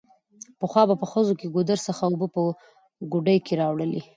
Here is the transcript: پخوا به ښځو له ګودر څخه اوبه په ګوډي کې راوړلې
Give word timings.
پخوا 0.59 0.81
به 0.87 0.95
ښځو 1.11 1.33
له 1.39 1.45
ګودر 1.53 1.79
څخه 1.87 2.01
اوبه 2.05 2.27
په 2.35 2.41
ګوډي 3.11 3.37
کې 3.45 3.53
راوړلې 3.61 4.01